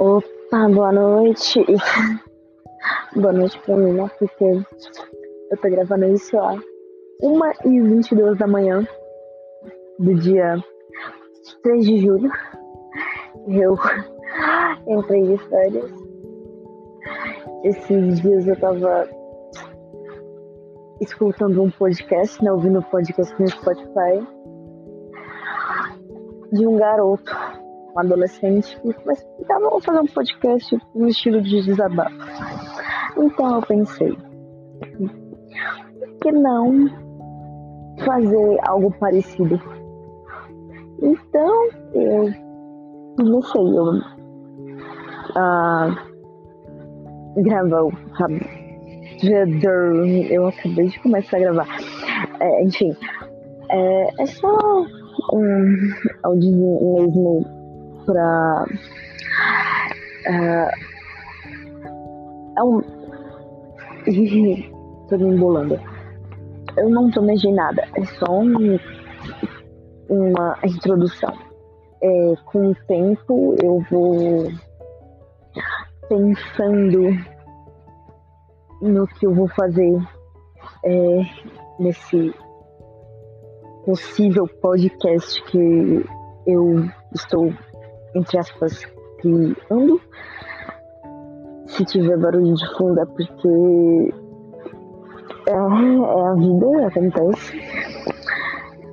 Opa, 0.00 0.66
boa 0.72 0.90
noite. 0.92 1.62
boa 3.14 3.34
noite 3.34 3.60
pra 3.60 3.76
mim, 3.76 3.92
né? 3.92 4.10
Porque 4.18 4.44
eu 4.44 5.56
tô 5.60 5.68
gravando 5.68 6.06
isso 6.06 6.38
ó 6.38 6.56
1 7.22 7.40
e 7.66 7.80
22 7.82 8.38
da 8.38 8.46
manhã 8.46 8.88
do 9.98 10.14
dia 10.14 10.56
3 11.62 11.84
de 11.84 11.98
julho. 11.98 12.32
Eu 13.46 13.76
entrei 14.88 15.22
de 15.22 15.36
férias. 15.36 15.90
Esses 17.64 18.22
dias 18.22 18.48
eu 18.48 18.58
tava 18.58 19.06
escutando 21.02 21.62
um 21.62 21.70
podcast, 21.70 22.42
né? 22.42 22.50
Ouvindo 22.50 22.78
um 22.78 22.84
podcast 22.84 23.38
no 23.38 23.46
Spotify 23.48 24.26
de 26.54 26.66
um 26.66 26.78
garoto 26.78 27.36
um 27.94 27.98
adolescente 27.98 28.78
mas 29.04 29.26
então 29.40 29.60
vamos 29.60 29.84
fazer 29.84 30.00
um 30.00 30.06
podcast 30.06 30.78
no 30.94 31.08
estilo 31.08 31.42
de 31.42 31.62
desabafo. 31.62 32.16
Então 33.16 33.56
eu 33.56 33.62
pensei, 33.62 34.16
por 34.98 36.18
que 36.22 36.32
não 36.32 36.88
fazer 38.04 38.58
algo 38.62 38.90
parecido? 38.98 39.60
Então 41.02 41.68
eu 41.94 42.32
comecei 43.16 43.78
eu 43.78 44.00
a 45.36 45.96
gravar, 47.36 47.90
sabe? 48.16 48.40
Eu 50.30 50.46
acabei 50.46 50.86
de 50.88 50.98
começar 51.00 51.36
a 51.36 51.40
gravar. 51.40 51.66
É, 52.40 52.64
enfim, 52.64 52.96
é, 53.70 54.22
é 54.22 54.26
só 54.26 54.84
um 55.32 55.76
áudio 56.22 56.56
mesmo 56.56 57.59
pra. 58.04 58.66
Uh, 60.26 60.70
é 62.56 62.62
um. 62.62 62.80
tô 65.08 65.18
me 65.18 65.34
embolando. 65.34 65.80
Eu 66.76 66.88
não 66.88 67.10
planejei 67.10 67.52
nada, 67.52 67.82
é 67.96 68.04
só 68.04 68.40
um, 68.40 68.78
uma 70.08 70.56
introdução. 70.64 71.32
É, 72.02 72.34
com 72.46 72.70
o 72.70 72.74
tempo 72.86 73.54
eu 73.62 73.84
vou 73.90 74.50
pensando 76.08 77.10
no 78.80 79.06
que 79.06 79.26
eu 79.26 79.34
vou 79.34 79.48
fazer 79.48 79.98
é, 80.84 81.22
nesse 81.78 82.34
possível 83.84 84.46
podcast 84.62 85.42
que 85.44 86.04
eu 86.46 86.88
estou 87.14 87.52
entre 88.14 88.38
aspas, 88.38 88.86
criando. 89.20 90.00
Se 91.66 91.84
tiver 91.84 92.18
barulho 92.18 92.54
de 92.54 92.76
fundo 92.76 93.00
é 93.00 93.06
porque 93.06 94.14
é, 95.46 95.52
é 95.52 96.26
a 96.26 96.34
vida, 96.34 96.86
acontece. 96.86 97.60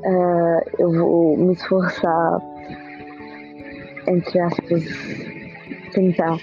É, 0.03 0.63
eu 0.79 0.91
vou 0.91 1.37
me 1.37 1.53
esforçar, 1.53 2.39
entre 4.07 4.39
aspas, 4.39 4.83
tentar 5.93 6.37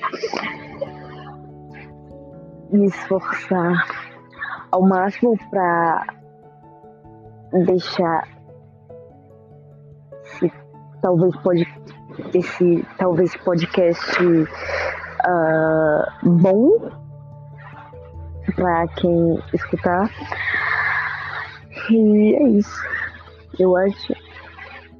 me 2.70 2.86
esforçar 2.86 3.86
ao 4.72 4.82
máximo 4.82 5.38
para 5.50 6.06
deixar 7.64 8.28
se 10.24 10.52
talvez 11.00 11.36
pode 11.42 11.64
esse 12.34 12.84
talvez 12.98 13.36
podcast 13.38 14.22
uh, 14.22 16.06
bom 16.22 16.90
para 18.56 18.86
quem 18.88 19.38
escutar. 19.52 20.10
E 21.90 22.34
é 22.34 22.48
isso. 22.48 22.82
Eu 23.58 23.76
acho. 23.76 24.12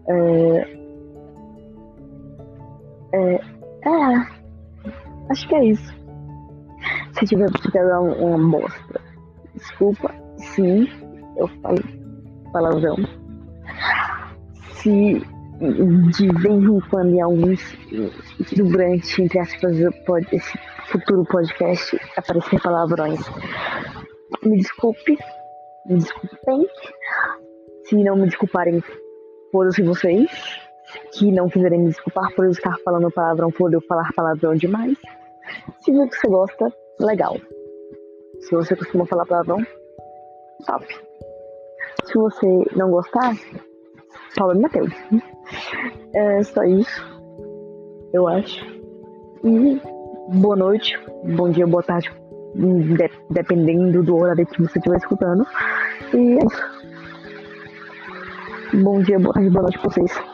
É, 0.09 0.77
é, 3.13 3.35
é, 3.35 4.27
acho 5.31 5.49
que 5.49 5.55
é 5.55 5.65
isso. 5.67 5.95
Se 7.19 7.27
tiver, 7.27 7.51
tiver 7.53 7.85
uma, 7.85 8.15
uma 8.17 8.59
bosta, 8.59 9.01
desculpa. 9.55 10.13
Sim, 10.37 10.89
eu 11.37 11.49
falei 11.63 12.05
palavrão. 12.53 12.97
Se 14.75 15.27
de 15.59 16.26
vez 16.41 16.65
em 16.65 16.81
quando 16.91 17.15
em 17.15 17.20
alguns 17.20 17.60
durante 18.56 19.22
entre 19.22 19.38
aspas 19.38 19.76
pode, 20.04 20.26
esse 20.34 20.59
futuro 20.87 21.25
podcast 21.25 21.98
aparecer 22.16 22.60
palavrões. 22.60 23.20
Me 24.42 24.56
desculpe 24.56 25.16
me 25.87 25.97
desculpem 25.97 26.66
se 27.84 27.97
não 28.03 28.16
me 28.16 28.26
desculparem 28.26 28.82
foda-se 29.53 29.82
vocês 29.82 30.31
que 31.12 31.31
não 31.31 31.48
quiserem 31.48 31.81
me 31.81 31.88
desculpar 31.88 32.34
por 32.34 32.47
eu 32.47 32.50
estar 32.50 32.76
falando 32.84 33.10
palavrão 33.10 33.50
por 33.50 33.72
eu 33.72 33.81
falar 33.82 34.10
palavrão 34.15 34.54
demais. 34.54 34.97
Se 35.81 35.92
você 35.92 36.28
gosta 36.28 36.72
legal. 36.98 37.36
Se 38.41 38.54
você 38.54 38.75
costuma 38.75 39.06
falar 39.06 39.26
palavrão 39.26 39.59
top. 40.66 40.86
Se 42.04 42.15
você 42.15 42.47
não 42.76 42.91
gostar 42.91 43.34
problema 44.34 44.69
teu 44.69 44.87
é 46.15 46.43
só 46.43 46.62
isso, 46.65 47.03
eu 48.12 48.27
acho. 48.28 48.65
E 49.45 49.81
boa 50.41 50.56
noite, 50.56 50.99
bom 51.37 51.50
dia, 51.50 51.67
boa 51.67 51.83
tarde, 51.83 52.11
de, 52.55 53.11
dependendo 53.31 54.03
do 54.03 54.17
horário 54.17 54.47
que 54.47 54.62
você 54.62 54.78
estiver 54.78 54.97
escutando. 54.97 55.47
E 56.12 56.39
é 56.39 56.47
isso. 56.47 56.75
Bom 58.83 59.00
dia, 59.00 59.19
boa 59.19 59.34
tarde, 59.34 59.50
boa 59.50 59.62
noite 59.62 59.78
pra 59.78 59.91
vocês. 59.91 60.34